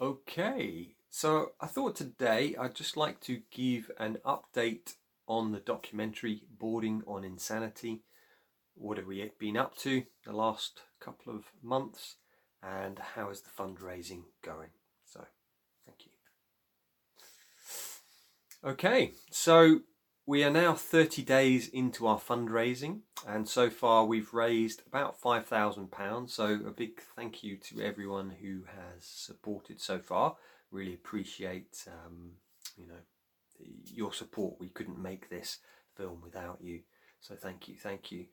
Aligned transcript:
Okay, 0.00 0.94
so 1.10 1.54
I 1.60 1.66
thought 1.66 1.96
today 1.96 2.54
I'd 2.56 2.76
just 2.76 2.96
like 2.96 3.18
to 3.22 3.42
give 3.50 3.90
an 3.98 4.18
update 4.24 4.94
on 5.26 5.50
the 5.50 5.58
documentary 5.58 6.44
Boarding 6.56 7.02
on 7.04 7.24
Insanity. 7.24 8.02
What 8.76 8.98
have 8.98 9.08
we 9.08 9.28
been 9.40 9.56
up 9.56 9.76
to 9.78 10.04
the 10.24 10.32
last 10.32 10.82
couple 11.00 11.34
of 11.34 11.46
months 11.64 12.14
and 12.62 12.96
how 13.16 13.30
is 13.30 13.40
the 13.40 13.50
fundraising 13.50 14.22
going? 14.40 14.70
So, 15.04 15.24
thank 15.84 16.06
you. 16.06 16.12
Okay, 18.70 19.14
so 19.32 19.80
we 20.28 20.44
are 20.44 20.50
now 20.50 20.74
30 20.74 21.22
days 21.22 21.68
into 21.68 22.06
our 22.06 22.18
fundraising, 22.18 22.98
and 23.26 23.48
so 23.48 23.70
far 23.70 24.04
we've 24.04 24.34
raised 24.34 24.82
about 24.86 25.18
£5,000. 25.18 26.28
So, 26.28 26.44
a 26.66 26.70
big 26.70 27.00
thank 27.16 27.42
you 27.42 27.56
to 27.56 27.80
everyone 27.80 28.34
who 28.42 28.64
has 28.66 29.06
supported 29.06 29.80
so 29.80 29.98
far. 29.98 30.36
Really 30.70 30.92
appreciate 30.92 31.82
um, 31.88 32.32
you 32.76 32.86
know 32.86 33.00
your 33.86 34.12
support. 34.12 34.60
We 34.60 34.68
couldn't 34.68 35.02
make 35.02 35.30
this 35.30 35.60
film 35.96 36.20
without 36.22 36.58
you, 36.60 36.80
so 37.22 37.34
thank 37.34 37.66
you, 37.66 37.76
thank 37.82 38.12
you. 38.12 38.26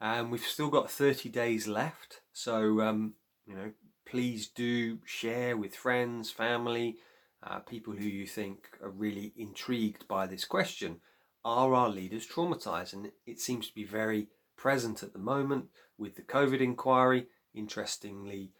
And 0.00 0.26
um, 0.26 0.30
we've 0.30 0.40
still 0.40 0.70
got 0.70 0.88
30 0.88 1.30
days 1.30 1.66
left, 1.66 2.20
so 2.32 2.80
um, 2.80 3.14
you 3.44 3.56
know 3.56 3.72
please 4.06 4.46
do 4.46 4.98
share 5.04 5.56
with 5.56 5.74
friends, 5.74 6.30
family, 6.30 6.98
uh, 7.42 7.58
people 7.58 7.92
who 7.92 8.04
you 8.04 8.26
think 8.28 8.68
are 8.80 8.90
really 8.90 9.32
intrigued 9.36 10.06
by 10.06 10.28
this 10.28 10.44
question 10.44 11.00
are 11.44 11.74
our 11.74 11.88
leaders 11.88 12.26
traumatized? 12.26 12.92
And 12.92 13.10
it 13.26 13.40
seems 13.40 13.68
to 13.68 13.74
be 13.74 13.84
very 13.84 14.28
present 14.56 15.02
at 15.02 15.12
the 15.12 15.18
moment 15.18 15.66
with 15.98 16.16
the 16.16 16.22
COVID 16.22 16.60
inquiry. 16.60 17.26
Interestingly, 17.54 18.52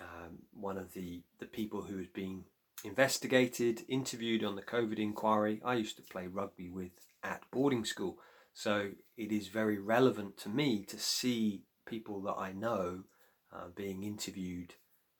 um, 0.00 0.38
one 0.52 0.78
of 0.78 0.92
the, 0.94 1.22
the 1.38 1.46
people 1.46 1.82
who 1.82 1.98
is 1.98 2.08
being 2.08 2.44
investigated, 2.84 3.84
interviewed 3.88 4.44
on 4.44 4.56
the 4.56 4.62
COVID 4.62 4.98
inquiry, 4.98 5.60
I 5.64 5.74
used 5.74 5.96
to 5.96 6.02
play 6.02 6.26
rugby 6.26 6.70
with 6.70 6.92
at 7.22 7.42
boarding 7.50 7.84
school. 7.84 8.18
So 8.52 8.90
it 9.16 9.32
is 9.32 9.48
very 9.48 9.78
relevant 9.78 10.36
to 10.38 10.48
me 10.48 10.84
to 10.86 10.98
see 10.98 11.62
people 11.86 12.20
that 12.22 12.34
I 12.34 12.52
know 12.52 13.04
uh, 13.52 13.68
being 13.74 14.02
interviewed 14.02 14.74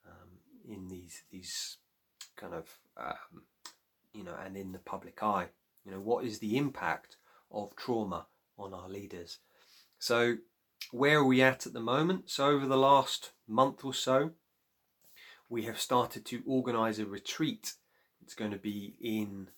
um, 0.06 0.28
in 0.68 0.88
these 0.88 1.22
these 1.30 1.78
kind 2.36 2.54
of 2.54 2.68
um, 2.96 3.44
you 4.12 4.24
know 4.24 4.34
and 4.44 4.56
in 4.56 4.72
the 4.72 4.78
public 4.78 5.22
eye. 5.22 5.48
You 5.88 5.94
know, 5.94 6.00
what 6.00 6.26
is 6.26 6.38
the 6.38 6.58
impact 6.58 7.16
of 7.50 7.74
trauma 7.74 8.26
on 8.58 8.74
our 8.74 8.90
leaders? 8.90 9.38
So, 9.98 10.36
where 10.90 11.20
are 11.20 11.24
we 11.24 11.40
at 11.40 11.66
at 11.66 11.72
the 11.72 11.80
moment? 11.80 12.28
So, 12.28 12.48
over 12.48 12.66
the 12.66 12.76
last 12.76 13.32
month 13.46 13.86
or 13.86 13.94
so, 13.94 14.32
we 15.48 15.62
have 15.62 15.80
started 15.80 16.26
to 16.26 16.42
organize 16.46 16.98
a 16.98 17.06
retreat. 17.06 17.72
It's 18.20 18.34
going 18.34 18.50
to 18.50 18.58
be 18.58 18.96
in 19.00 19.48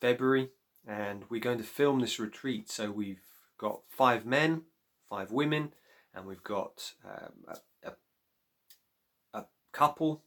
February, 0.00 0.48
and 0.86 1.24
we're 1.28 1.38
going 1.38 1.58
to 1.58 1.64
film 1.64 2.00
this 2.00 2.18
retreat. 2.18 2.70
So, 2.70 2.90
we've 2.90 3.20
got 3.58 3.82
five 3.90 4.24
men, 4.24 4.62
five 5.10 5.30
women, 5.30 5.74
and 6.14 6.24
we've 6.24 6.42
got 6.42 6.94
um, 7.04 7.44
a, 7.84 7.90
a, 7.90 9.38
a 9.40 9.44
couple, 9.72 10.22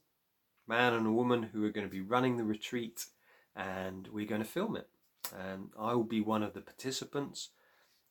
man 0.68 0.92
and 0.92 1.08
a 1.08 1.12
woman, 1.12 1.50
who 1.52 1.64
are 1.64 1.72
going 1.72 1.86
to 1.86 1.92
be 1.92 2.00
running 2.00 2.36
the 2.36 2.44
retreat, 2.44 3.06
and 3.56 4.06
we're 4.12 4.24
going 4.24 4.40
to 4.40 4.48
film 4.48 4.76
it 4.76 4.88
and 5.38 5.70
I 5.78 5.94
will 5.94 6.04
be 6.04 6.20
one 6.20 6.42
of 6.42 6.54
the 6.54 6.60
participants. 6.60 7.50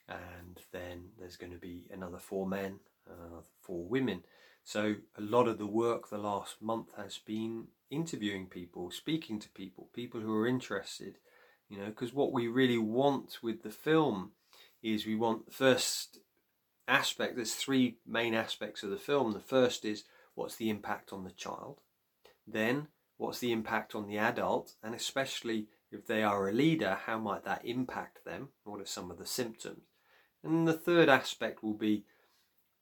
And 0.08 0.60
then 0.72 1.10
there's 1.20 1.38
going 1.38 1.54
to 1.54 1.60
be 1.60 1.88
another 1.92 2.18
four 2.18 2.46
men 2.48 2.80
uh, 3.10 3.42
four 3.62 3.86
women. 3.86 4.24
So 4.64 4.96
a 5.18 5.22
lot 5.22 5.48
of 5.48 5.58
the 5.58 5.66
work 5.66 6.10
the 6.10 6.18
last 6.18 6.62
month 6.62 6.90
has 6.98 7.18
been 7.18 7.68
interviewing 7.90 8.48
people 8.48 8.90
speaking 8.90 9.38
to 9.38 9.50
people 9.50 9.90
people 9.94 10.22
who 10.22 10.34
are 10.34 10.48
interested 10.48 11.18
you 11.68 11.78
know 11.78 11.88
because 11.88 12.14
what 12.14 12.32
we 12.32 12.48
really 12.48 12.78
want 12.78 13.38
with 13.44 13.64
the 13.64 13.70
film 13.70 14.32
is 14.82 15.06
we 15.06 15.14
want 15.14 15.46
the 15.46 15.52
first 15.52 16.20
aspect 16.88 17.36
there's 17.36 17.56
three 17.56 17.98
main 18.06 18.34
aspects 18.34 18.84
of 18.84 18.90
the 18.90 18.98
film. 18.98 19.32
The 19.32 19.40
first 19.40 19.86
is 19.86 20.04
what's 20.36 20.58
the 20.58 20.70
impact 20.70 21.14
on 21.14 21.24
the 21.24 21.32
child? 21.32 21.80
Then 22.46 22.88
what's 23.18 23.40
the 23.40 23.52
impact 23.52 23.96
on 23.96 24.08
the 24.08 24.18
adult? 24.18 24.74
And 24.84 24.94
especially 24.94 25.68
if 25.92 26.08
they 26.08 26.24
are 26.24 26.48
a 26.48 26.54
leader, 26.54 26.98
how 27.06 27.20
might 27.20 27.44
that 27.46 27.66
impact 27.66 28.24
them? 28.26 28.50
What 28.64 28.80
are 28.82 28.86
some 28.86 29.12
of 29.12 29.18
the 29.18 29.26
symptoms? 29.26 29.84
And 30.44 30.68
the 30.68 30.74
third 30.74 31.10
aspect 31.10 31.64
will 31.64 31.74
be 31.74 32.06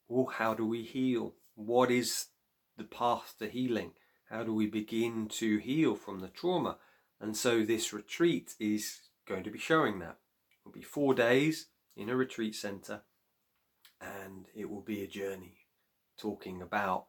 well, 0.07 0.25
how 0.25 0.55
do 0.55 0.65
we 0.65 0.83
heal? 0.83 1.35
What 1.55 1.91
is 1.91 2.27
the 2.77 2.83
path 2.83 3.35
to 3.39 3.47
healing? 3.47 3.91
How 4.29 4.43
do 4.43 4.53
we 4.53 4.65
begin 4.65 5.27
to 5.33 5.57
heal 5.57 5.95
from 5.95 6.19
the 6.19 6.29
trauma? 6.29 6.77
And 7.21 7.37
so 7.37 7.63
this 7.63 7.93
retreat 7.93 8.55
is 8.59 9.01
going 9.27 9.43
to 9.43 9.51
be 9.51 9.59
showing 9.59 9.99
that. 9.99 10.17
It 10.51 10.65
will 10.65 10.71
be 10.71 10.81
four 10.81 11.13
days 11.13 11.67
in 11.95 12.09
a 12.09 12.15
retreat 12.15 12.55
centre 12.55 13.01
and 14.01 14.47
it 14.55 14.69
will 14.69 14.81
be 14.81 15.03
a 15.03 15.07
journey 15.07 15.57
talking 16.17 16.61
about 16.61 17.05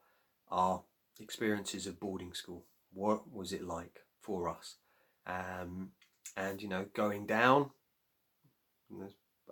our 0.50 0.82
experiences 1.18 1.86
of 1.86 2.00
boarding 2.00 2.34
school. 2.34 2.66
What 2.92 3.32
was 3.32 3.52
it 3.52 3.64
like 3.64 4.00
for 4.20 4.48
us? 4.48 4.76
Um, 5.26 5.90
and 6.36 6.62
you 6.62 6.68
know 6.68 6.86
going 6.94 7.26
down. 7.26 7.70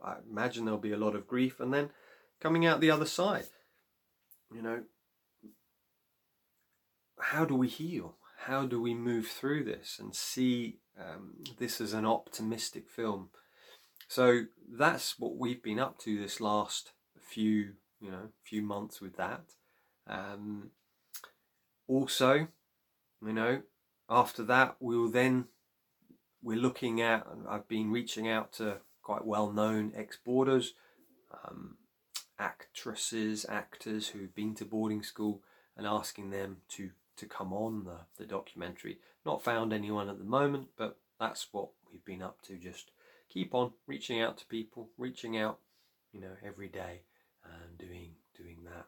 I 0.02 0.16
imagine 0.28 0.64
there'll 0.64 0.80
be 0.80 0.92
a 0.92 0.98
lot 0.98 1.14
of 1.14 1.26
grief, 1.26 1.60
and 1.60 1.72
then 1.72 1.90
coming 2.40 2.66
out 2.66 2.80
the 2.80 2.90
other 2.90 3.06
side. 3.06 3.46
You 4.54 4.62
know, 4.62 4.82
how 7.20 7.44
do 7.44 7.54
we 7.54 7.68
heal? 7.68 8.16
How 8.46 8.64
do 8.64 8.80
we 8.80 8.94
move 8.94 9.26
through 9.26 9.64
this 9.64 9.98
and 9.98 10.14
see 10.14 10.78
um, 10.98 11.34
this 11.58 11.80
as 11.80 11.92
an 11.92 12.06
optimistic 12.06 12.88
film? 12.88 13.30
So 14.08 14.44
that's 14.70 15.18
what 15.18 15.36
we've 15.36 15.62
been 15.62 15.78
up 15.78 15.98
to 16.00 16.18
this 16.18 16.40
last 16.40 16.92
few, 17.20 17.74
you 18.00 18.10
know, 18.10 18.30
few 18.42 18.62
months 18.62 19.00
with 19.00 19.16
that. 19.16 19.42
Um, 20.06 20.70
also, 21.86 22.48
you 23.24 23.32
know, 23.32 23.62
after 24.08 24.42
that, 24.44 24.76
we 24.80 24.96
will 24.96 25.10
then 25.10 25.46
we're 26.42 26.58
looking 26.58 27.00
at, 27.00 27.26
I've 27.48 27.68
been 27.68 27.90
reaching 27.90 28.28
out 28.28 28.52
to 28.54 28.78
quite 29.02 29.24
well 29.24 29.50
known 29.50 29.92
ex 29.96 30.18
boarders, 30.24 30.74
um, 31.44 31.76
actresses, 32.38 33.46
actors 33.48 34.08
who've 34.08 34.34
been 34.34 34.54
to 34.56 34.64
boarding 34.64 35.02
school 35.02 35.42
and 35.76 35.86
asking 35.86 36.30
them 36.30 36.58
to, 36.68 36.90
to 37.16 37.26
come 37.26 37.52
on 37.52 37.84
the, 37.84 37.98
the 38.16 38.26
documentary. 38.26 38.98
Not 39.24 39.42
found 39.42 39.72
anyone 39.72 40.08
at 40.08 40.18
the 40.18 40.24
moment, 40.24 40.68
but 40.76 40.98
that's 41.18 41.48
what 41.52 41.70
we've 41.90 42.04
been 42.04 42.22
up 42.22 42.42
to. 42.42 42.56
Just 42.56 42.90
keep 43.28 43.54
on 43.54 43.72
reaching 43.86 44.20
out 44.20 44.38
to 44.38 44.46
people, 44.46 44.90
reaching 44.96 45.36
out, 45.36 45.58
you 46.12 46.20
know, 46.20 46.32
every 46.44 46.68
day 46.68 47.02
and 47.44 47.78
doing 47.78 48.12
doing 48.36 48.58
that. 48.64 48.86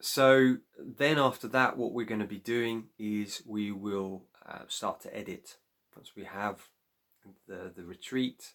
So 0.00 0.56
then 0.78 1.18
after 1.18 1.48
that, 1.48 1.76
what 1.76 1.92
we're 1.92 2.04
going 2.04 2.20
to 2.20 2.26
be 2.26 2.38
doing 2.38 2.88
is 2.98 3.42
we 3.46 3.70
will 3.70 4.24
uh, 4.46 4.64
start 4.66 5.00
to 5.02 5.16
edit 5.16 5.56
once 5.94 6.12
we 6.16 6.24
have 6.24 6.68
the, 7.46 7.72
the 7.74 7.84
retreat, 7.84 8.52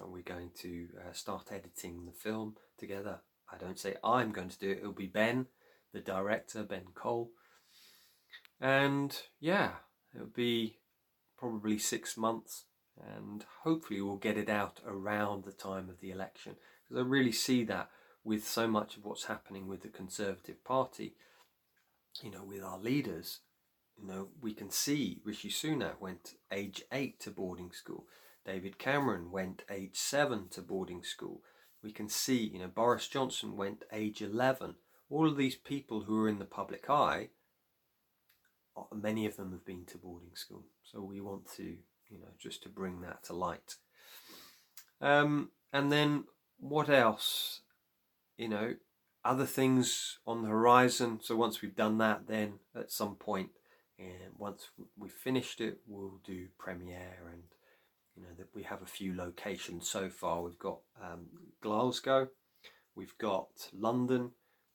and 0.00 0.12
we're 0.12 0.22
going 0.22 0.50
to 0.60 0.88
uh, 0.98 1.12
start 1.12 1.50
editing 1.52 2.04
the 2.06 2.12
film 2.12 2.56
together. 2.78 3.20
I 3.52 3.56
don't 3.56 3.78
say 3.78 3.96
I'm 4.02 4.32
going 4.32 4.48
to 4.48 4.58
do 4.58 4.70
it, 4.70 4.78
it'll 4.78 4.92
be 4.92 5.06
Ben, 5.06 5.46
the 5.92 6.00
director, 6.00 6.62
Ben 6.62 6.86
Cole. 6.94 7.30
And 8.60 9.16
yeah, 9.40 9.70
it'll 10.14 10.26
be 10.26 10.78
probably 11.38 11.78
six 11.78 12.16
months, 12.16 12.64
and 13.00 13.44
hopefully 13.62 14.00
we'll 14.00 14.16
get 14.16 14.38
it 14.38 14.48
out 14.48 14.80
around 14.86 15.44
the 15.44 15.52
time 15.52 15.88
of 15.88 16.00
the 16.00 16.10
election. 16.10 16.56
Because 16.88 17.04
I 17.04 17.06
really 17.06 17.32
see 17.32 17.64
that 17.64 17.90
with 18.24 18.46
so 18.46 18.66
much 18.66 18.96
of 18.96 19.04
what's 19.04 19.26
happening 19.26 19.68
with 19.68 19.82
the 19.82 19.88
Conservative 19.88 20.64
Party, 20.64 21.14
you 22.22 22.30
know, 22.30 22.42
with 22.42 22.62
our 22.62 22.78
leaders, 22.78 23.40
you 24.00 24.06
know, 24.06 24.28
we 24.40 24.52
can 24.52 24.70
see 24.70 25.20
Rishi 25.24 25.48
Sunak 25.48 26.00
went 26.00 26.34
age 26.52 26.82
eight 26.92 27.20
to 27.20 27.30
boarding 27.30 27.72
school. 27.72 28.06
David 28.44 28.78
Cameron 28.78 29.30
went 29.30 29.62
age 29.70 29.96
seven 29.96 30.48
to 30.50 30.62
boarding 30.62 31.02
school. 31.02 31.42
We 31.82 31.92
can 31.92 32.08
see, 32.08 32.50
you 32.52 32.58
know, 32.58 32.68
Boris 32.68 33.08
Johnson 33.08 33.56
went 33.56 33.84
age 33.92 34.22
11. 34.22 34.74
All 35.10 35.28
of 35.28 35.36
these 35.36 35.56
people 35.56 36.02
who 36.02 36.18
are 36.18 36.28
in 36.28 36.38
the 36.38 36.44
public 36.44 36.90
eye, 36.90 37.28
uh, 38.76 38.82
many 38.94 39.26
of 39.26 39.36
them 39.36 39.52
have 39.52 39.64
been 39.64 39.84
to 39.86 39.98
boarding 39.98 40.34
school. 40.34 40.64
So 40.82 41.00
we 41.00 41.20
want 41.20 41.50
to, 41.56 41.62
you 41.62 42.18
know, 42.18 42.32
just 42.38 42.62
to 42.64 42.68
bring 42.68 43.00
that 43.02 43.22
to 43.24 43.32
light. 43.32 43.76
Um, 45.00 45.50
and 45.72 45.92
then 45.92 46.24
what 46.58 46.88
else? 46.88 47.60
You 48.36 48.48
know, 48.48 48.74
other 49.24 49.46
things 49.46 50.18
on 50.26 50.42
the 50.42 50.48
horizon. 50.48 51.20
So 51.22 51.36
once 51.36 51.62
we've 51.62 51.76
done 51.76 51.98
that, 51.98 52.26
then 52.26 52.54
at 52.74 52.92
some 52.92 53.16
point 53.16 53.50
and 53.98 54.32
once 54.38 54.68
we've 54.96 55.12
finished 55.12 55.60
it 55.60 55.78
we'll 55.86 56.20
do 56.24 56.46
premiere 56.58 57.30
and 57.32 57.42
you 58.16 58.22
know 58.22 58.34
that 58.36 58.48
we 58.54 58.62
have 58.62 58.82
a 58.82 58.86
few 58.86 59.14
locations 59.14 59.88
so 59.88 60.08
far 60.08 60.42
we've 60.42 60.58
got 60.58 60.78
um, 61.02 61.26
Glasgow 61.62 62.28
we've 62.94 63.16
got 63.18 63.48
London 63.72 64.30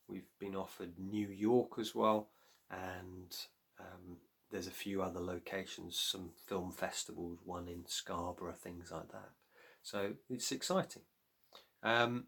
we've 0.08 0.30
been 0.38 0.56
offered 0.56 0.98
New 0.98 1.28
York 1.28 1.78
as 1.78 1.94
well 1.94 2.28
and 2.70 3.36
um, 3.78 4.16
there's 4.52 4.66
there's 4.66 4.66
a 4.66 4.70
few 4.70 5.02
other 5.02 5.18
locations, 5.18 5.98
some 5.98 6.30
film 6.46 6.70
festivals, 6.70 7.40
one 7.44 7.68
in 7.68 7.84
Scarborough, 7.86 8.52
things 8.52 8.92
like 8.92 9.10
that. 9.10 9.30
So 9.82 10.12
it's 10.28 10.52
exciting. 10.52 11.02
Um, 11.82 12.26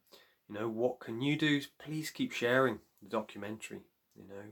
you 0.48 0.54
know, 0.54 0.68
what 0.68 1.00
can 1.00 1.20
you 1.20 1.36
do? 1.36 1.60
Please 1.78 2.10
keep 2.10 2.32
sharing 2.32 2.80
the 3.02 3.08
documentary. 3.08 3.82
You 4.16 4.24
know, 4.28 4.42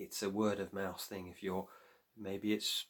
it's 0.00 0.22
a 0.22 0.30
word 0.30 0.60
of 0.60 0.72
mouth 0.72 1.00
thing. 1.00 1.28
If 1.28 1.42
you're, 1.42 1.66
maybe 2.18 2.52
it's 2.52 2.86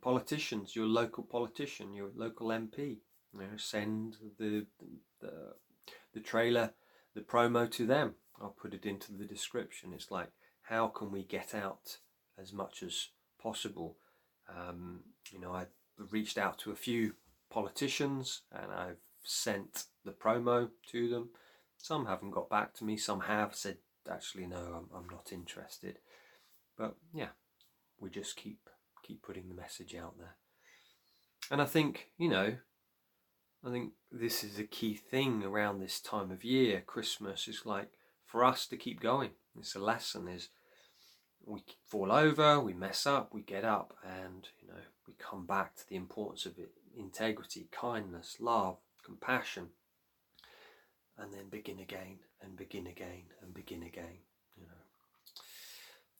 politicians, 0.00 0.74
your 0.74 0.86
local 0.86 1.24
politician, 1.24 1.94
your 1.94 2.10
local 2.14 2.48
MP. 2.48 2.98
You 3.32 3.40
know, 3.40 3.56
send 3.56 4.16
the 4.38 4.66
the 5.20 5.54
the 6.12 6.20
trailer, 6.20 6.72
the 7.14 7.20
promo 7.20 7.70
to 7.70 7.86
them. 7.86 8.14
I'll 8.40 8.56
put 8.60 8.74
it 8.74 8.86
into 8.86 9.12
the 9.12 9.24
description. 9.24 9.92
It's 9.92 10.10
like, 10.10 10.30
how 10.62 10.88
can 10.88 11.10
we 11.10 11.22
get 11.22 11.54
out 11.54 11.98
as 12.38 12.52
much 12.52 12.82
as 12.82 13.08
possible? 13.40 13.96
Um, 14.48 15.00
you 15.30 15.40
know, 15.40 15.52
I 15.52 15.66
reached 16.10 16.38
out 16.38 16.58
to 16.60 16.70
a 16.70 16.76
few 16.76 17.14
politicians 17.50 18.42
and 18.52 18.72
I've 18.72 19.00
sent 19.22 19.84
the 20.04 20.12
promo 20.12 20.70
to 20.92 21.08
them. 21.08 21.30
Some 21.78 22.06
haven't 22.06 22.30
got 22.30 22.50
back 22.50 22.74
to 22.74 22.84
me, 22.84 22.96
some 22.96 23.20
have 23.20 23.54
said, 23.54 23.78
actually, 24.10 24.46
no, 24.46 24.56
I'm, 24.56 24.88
I'm 24.96 25.08
not 25.10 25.32
interested. 25.32 25.98
But 26.76 26.96
yeah, 27.14 27.30
we 28.00 28.10
just 28.10 28.36
keep 28.36 28.60
keep 29.06 29.22
putting 29.22 29.48
the 29.48 29.54
message 29.54 29.94
out 29.94 30.18
there. 30.18 30.36
And 31.50 31.62
I 31.62 31.64
think, 31.64 32.08
you 32.18 32.28
know, 32.28 32.56
I 33.64 33.70
think 33.70 33.92
this 34.10 34.42
is 34.42 34.58
a 34.58 34.64
key 34.64 34.94
thing 34.94 35.44
around 35.44 35.78
this 35.78 36.00
time 36.00 36.30
of 36.30 36.44
year. 36.44 36.82
Christmas 36.84 37.48
is 37.48 37.62
like 37.64 37.90
for 38.24 38.44
us 38.44 38.66
to 38.68 38.76
keep 38.76 39.00
going. 39.00 39.30
It's 39.58 39.74
a 39.74 39.80
lesson 39.80 40.28
is 40.28 40.48
we 41.44 41.64
fall 41.84 42.10
over, 42.10 42.60
we 42.60 42.74
mess 42.74 43.06
up, 43.06 43.32
we 43.32 43.42
get 43.42 43.64
up, 43.64 43.96
and 44.04 44.48
you 44.60 44.68
know 44.68 44.80
we 45.06 45.14
come 45.18 45.46
back 45.46 45.76
to 45.76 45.88
the 45.88 45.96
importance 45.96 46.44
of 46.46 46.58
it: 46.58 46.72
integrity, 46.96 47.68
kindness, 47.70 48.36
love, 48.40 48.78
compassion, 49.04 49.68
and 51.18 51.32
then 51.32 51.48
begin 51.50 51.78
again 51.78 52.18
and 52.42 52.56
begin 52.56 52.86
again 52.86 53.24
and 53.42 53.54
begin 53.54 53.82
again. 53.82 54.18
You 54.56 54.66
know. 54.66 55.42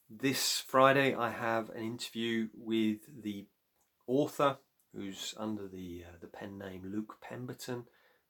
This 0.08 0.60
Friday, 0.60 1.14
I 1.14 1.30
have 1.30 1.70
an 1.70 1.82
interview 1.82 2.48
with 2.54 3.00
the 3.22 3.46
author 4.06 4.58
who's 4.94 5.34
under 5.36 5.68
the 5.68 6.04
uh, 6.06 6.16
the 6.20 6.26
pen 6.26 6.58
name 6.58 6.82
Luke 6.84 7.16
Pemberton, 7.20 7.84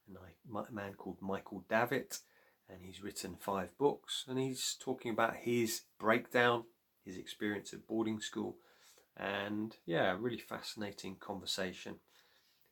and 0.08 0.16
a 0.16 0.72
man 0.72 0.94
called 0.94 1.18
Michael 1.20 1.64
Davitt, 1.68 2.20
and 2.68 2.78
he's 2.82 3.02
written 3.02 3.36
five 3.38 3.76
books, 3.78 4.24
and 4.28 4.38
he's 4.38 4.76
talking 4.80 5.10
about 5.10 5.36
his 5.36 5.82
breakdown, 5.98 6.64
his 7.04 7.16
experience 7.16 7.72
at 7.72 7.86
boarding 7.86 8.20
school, 8.20 8.56
and 9.16 9.76
yeah, 9.86 10.16
really 10.18 10.38
fascinating 10.38 11.16
conversation. 11.16 11.96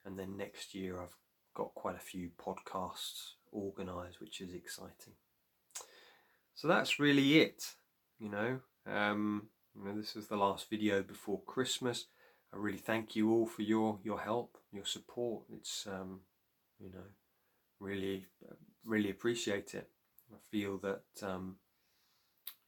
And 0.04 0.18
then 0.18 0.36
next 0.36 0.74
year, 0.74 1.00
I've 1.00 1.16
got 1.54 1.74
quite 1.74 1.96
a 1.96 2.00
few 2.00 2.30
podcasts 2.38 3.34
organised, 3.54 4.20
which 4.20 4.40
is 4.40 4.52
exciting. 4.52 5.14
So 6.54 6.68
that's 6.68 6.98
really 6.98 7.40
it, 7.40 7.64
you 8.18 8.28
know. 8.28 8.60
Um, 8.86 9.48
you 9.76 9.84
know, 9.84 9.96
this 9.96 10.16
is 10.16 10.28
the 10.28 10.36
last 10.36 10.70
video 10.70 11.02
before 11.02 11.40
Christmas. 11.46 12.06
I 12.52 12.56
really 12.56 12.78
thank 12.78 13.16
you 13.16 13.32
all 13.32 13.46
for 13.46 13.62
your 13.62 13.98
your 14.04 14.20
help, 14.20 14.56
your 14.72 14.84
support. 14.84 15.44
It's 15.52 15.86
um, 15.86 16.20
you 16.78 16.90
know, 16.90 17.06
really 17.80 18.26
really 18.84 19.10
appreciate 19.10 19.74
it. 19.74 19.88
I 20.32 20.36
feel 20.50 20.78
that 20.78 21.02
um, 21.22 21.56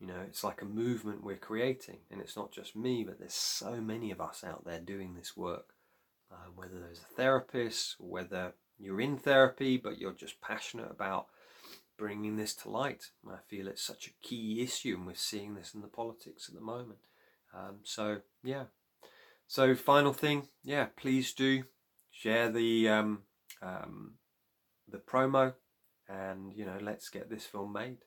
you 0.00 0.06
know 0.06 0.20
it's 0.26 0.42
like 0.42 0.62
a 0.62 0.66
movement 0.66 1.22
we're 1.22 1.36
creating, 1.36 1.98
and 2.10 2.20
it's 2.20 2.36
not 2.36 2.50
just 2.50 2.74
me, 2.74 3.04
but 3.04 3.18
there's 3.18 3.34
so 3.34 3.76
many 3.76 4.10
of 4.10 4.20
us 4.20 4.42
out 4.44 4.64
there 4.64 4.80
doing 4.80 5.14
this 5.14 5.36
work. 5.36 5.74
Uh, 6.32 6.50
whether 6.56 6.80
there's 6.80 6.98
a 6.98 7.14
therapist, 7.14 7.94
whether 8.00 8.54
you're 8.78 9.00
in 9.00 9.16
therapy 9.16 9.76
but 9.76 9.98
you're 9.98 10.12
just 10.12 10.40
passionate 10.40 10.90
about 10.90 11.26
bringing 11.96 12.36
this 12.36 12.54
to 12.54 12.70
light. 12.70 13.10
I 13.28 13.38
feel 13.48 13.68
it's 13.68 13.82
such 13.82 14.06
a 14.06 14.26
key 14.26 14.60
issue, 14.62 14.96
and 14.96 15.06
we're 15.06 15.14
seeing 15.14 15.54
this 15.54 15.74
in 15.74 15.80
the 15.80 15.88
politics 15.88 16.48
at 16.48 16.54
the 16.54 16.60
moment. 16.60 16.98
Um, 17.54 17.78
so 17.84 18.18
yeah. 18.42 18.64
So 19.46 19.74
final 19.74 20.12
thing, 20.12 20.48
yeah, 20.64 20.86
please 20.96 21.32
do 21.32 21.64
share 22.10 22.50
the 22.50 22.88
um, 22.88 23.22
um, 23.62 24.14
the 24.88 24.98
promo, 24.98 25.54
and 26.08 26.52
you 26.54 26.64
know, 26.64 26.78
let's 26.80 27.08
get 27.08 27.30
this 27.30 27.44
film 27.44 27.72
made. 27.72 27.98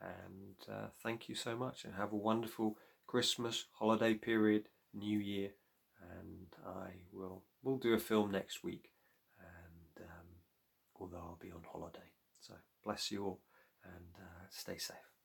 And 0.00 0.56
uh, 0.70 0.88
thank 1.02 1.28
you 1.28 1.34
so 1.34 1.56
much, 1.56 1.84
and 1.84 1.94
have 1.94 2.12
a 2.12 2.16
wonderful 2.16 2.76
Christmas 3.06 3.66
holiday 3.72 4.14
period, 4.14 4.68
New 4.92 5.18
Year, 5.18 5.50
and 6.18 6.48
I 6.66 6.90
will 7.12 7.44
we'll 7.62 7.78
do 7.78 7.94
a 7.94 7.98
film 7.98 8.30
next 8.30 8.64
week 8.64 8.90
although 11.00 11.18
I'll 11.18 11.38
be 11.40 11.50
on 11.50 11.62
holiday. 11.70 12.10
So 12.40 12.54
bless 12.84 13.10
you 13.10 13.24
all 13.24 13.40
and 13.84 14.14
uh, 14.18 14.46
stay 14.50 14.78
safe. 14.78 15.15